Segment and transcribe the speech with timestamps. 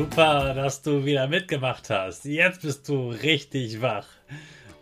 [0.00, 2.24] Super, dass du wieder mitgemacht hast.
[2.24, 4.06] Jetzt bist du richtig wach.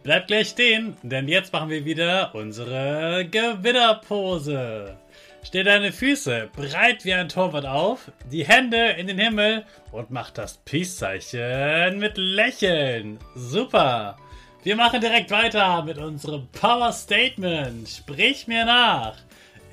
[0.04, 4.96] Bleib gleich stehen, denn jetzt machen wir wieder unsere Gewinnerpose.
[5.42, 10.30] Stell deine Füße breit wie ein Torwart auf, die Hände in den Himmel und mach
[10.30, 13.18] das Peace-Zeichen mit Lächeln.
[13.34, 14.16] Super.
[14.62, 17.88] Wir machen direkt weiter mit unserem Power Statement.
[17.88, 19.16] Sprich mir nach.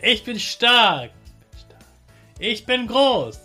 [0.01, 1.11] Ich bin stark.
[2.39, 3.44] Ich bin groß.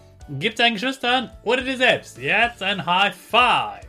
[0.29, 3.87] Gib deinen Geschwistern oder dir selbst jetzt ein High Five.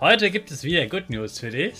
[0.00, 1.74] Heute gibt es wieder Good News für dich.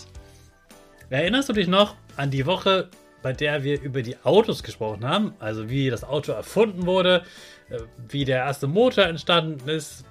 [1.10, 2.88] Erinnerst du dich noch an die Woche,
[3.22, 5.34] bei der wir über die Autos gesprochen haben?
[5.40, 7.24] Also wie das Auto erfunden wurde,
[7.70, 10.04] äh, wie der erste Motor entstanden ist,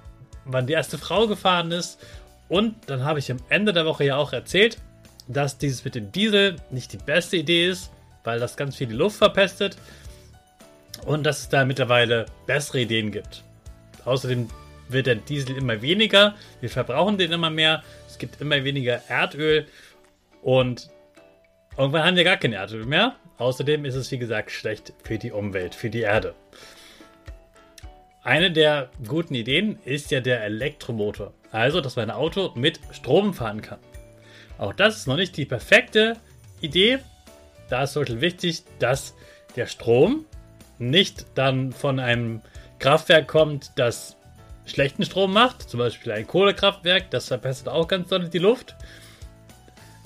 [0.44, 1.98] wann die erste Frau gefahren ist.
[2.48, 4.78] Und dann habe ich am Ende der Woche ja auch erzählt,
[5.28, 7.90] dass dieses mit dem Diesel nicht die beste Idee ist,
[8.22, 9.76] weil das ganz viel die Luft verpestet
[11.04, 13.42] und dass es da mittlerweile bessere Ideen gibt.
[14.04, 14.48] Außerdem
[14.88, 19.66] wird der Diesel immer weniger, wir verbrauchen den immer mehr, es gibt immer weniger Erdöl
[20.42, 20.88] und
[21.76, 23.16] irgendwann haben wir gar kein Erdöl mehr.
[23.38, 26.34] Außerdem ist es, wie gesagt, schlecht für die Umwelt, für die Erde.
[28.22, 31.32] Eine der guten Ideen ist ja der Elektromotor.
[31.52, 33.78] Also, dass mein Auto mit Strom fahren kann.
[34.58, 36.16] Auch das ist noch nicht die perfekte
[36.60, 36.98] Idee.
[37.68, 39.14] Da ist wirklich wichtig, dass
[39.54, 40.24] der Strom
[40.78, 42.40] nicht dann von einem
[42.78, 44.16] Kraftwerk kommt, das
[44.66, 48.74] schlechten Strom macht, zum Beispiel ein Kohlekraftwerk, das verbessert auch ganz doll die Luft.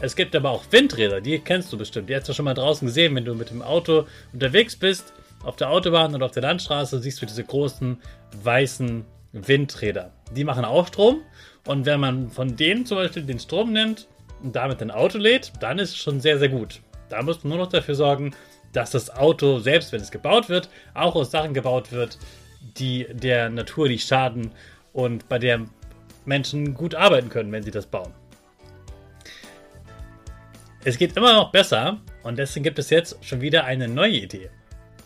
[0.01, 2.09] Es gibt aber auch Windräder, die kennst du bestimmt.
[2.09, 5.57] Die hast du schon mal draußen gesehen, wenn du mit dem Auto unterwegs bist, auf
[5.57, 7.99] der Autobahn oder auf der Landstraße, siehst du diese großen
[8.43, 10.13] weißen Windräder.
[10.35, 11.23] Die machen auch Strom
[11.67, 14.09] und wenn man von denen zum Beispiel den Strom nimmt
[14.43, 16.81] und damit ein Auto lädt, dann ist es schon sehr, sehr gut.
[17.09, 18.35] Da musst du nur noch dafür sorgen,
[18.73, 22.19] dass das Auto, selbst wenn es gebaut wird, auch aus Sachen gebaut wird,
[22.61, 24.53] die der Natur nicht schaden
[24.93, 25.67] und bei der
[26.25, 28.13] Menschen gut arbeiten können, wenn sie das bauen.
[30.85, 34.51] Es geht immer noch besser und deswegen gibt es jetzt schon wieder eine neue Idee.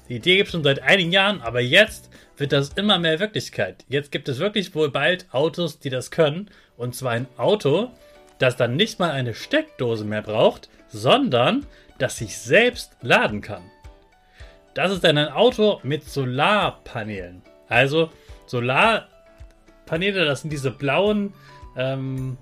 [0.09, 3.85] Die Idee gibt es schon seit einigen Jahren, aber jetzt wird das immer mehr Wirklichkeit.
[3.89, 6.51] Jetzt gibt es wirklich wohl bald Autos, die das können.
[6.77, 7.91] Und zwar ein Auto,
[8.39, 11.67] das dann nicht mal eine Steckdose mehr braucht, sondern
[11.99, 13.63] das sich selbst laden kann.
[14.75, 17.43] Das ist dann ein Auto mit Solarpanelen.
[17.69, 18.11] Also
[18.47, 21.35] Solarpaneele, das sind diese blauen,
[21.77, 22.39] ähm,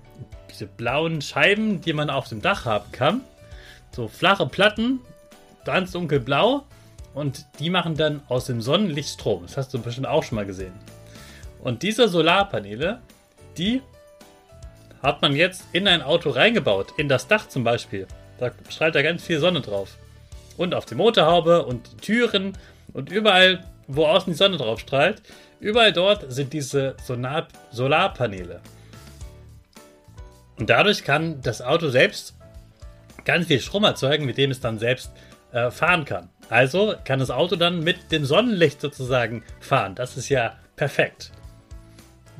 [0.49, 3.21] diese blauen Scheiben, die man auf dem Dach haben kann.
[3.91, 4.99] So flache Platten,
[5.65, 6.63] ganz dunkelblau.
[7.13, 9.43] Und die machen dann aus dem Sonnenlicht Strom.
[9.43, 10.73] Das hast du bestimmt auch schon mal gesehen.
[11.61, 12.99] Und diese Solarpaneele,
[13.57, 13.81] die
[15.03, 16.93] hat man jetzt in ein Auto reingebaut.
[16.97, 18.07] In das Dach zum Beispiel.
[18.43, 19.97] Da strahlt da ganz viel Sonne drauf.
[20.57, 22.57] Und auf die Motorhaube und die Türen
[22.93, 25.21] und überall, wo außen die Sonne drauf strahlt,
[25.59, 28.61] überall dort sind diese Sonar Solarpaneele.
[30.57, 32.35] Und dadurch kann das Auto selbst
[33.25, 35.11] ganz viel Strom erzeugen, mit dem es dann selbst
[35.53, 36.29] äh, fahren kann.
[36.49, 39.95] Also kann das Auto dann mit dem Sonnenlicht sozusagen fahren.
[39.95, 41.31] Das ist ja perfekt.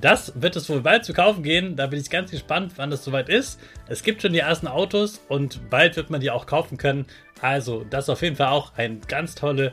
[0.04, 1.78] Das wird es wohl bald zu kaufen gehen.
[1.78, 3.58] Da bin ich ganz gespannt, wann das soweit ist.
[3.88, 7.06] Es gibt schon die ersten Autos und bald wird man die auch kaufen können.
[7.40, 9.72] Also, das ist auf jeden Fall auch ein ganz tolle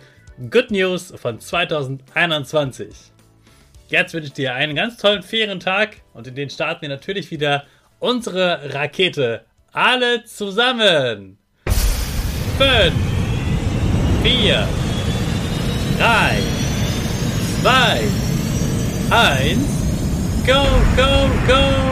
[0.48, 3.10] Good News von 2021.
[3.88, 7.64] Jetzt wünsche ich dir einen ganz tollen Ferientag und in den starten wir natürlich wieder
[7.98, 9.44] unsere Rakete.
[9.72, 11.38] Alle zusammen.
[12.56, 12.94] 5,
[14.22, 14.68] 4,
[15.98, 16.38] 3,
[17.62, 18.00] 2,
[19.10, 19.89] 1.
[20.46, 20.64] Go,
[20.96, 21.89] go, go!